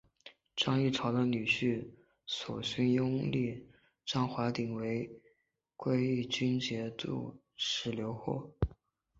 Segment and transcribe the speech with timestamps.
[0.55, 1.85] 张议潮的女婿
[2.25, 3.63] 索勋拥立
[4.03, 5.07] 张淮鼎为
[5.75, 8.49] 归义军节度使留后。